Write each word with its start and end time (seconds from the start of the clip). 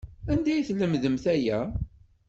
Anda 0.31 0.49
ay 0.53 0.65
lemdent 0.79 1.25
aya? 1.33 1.59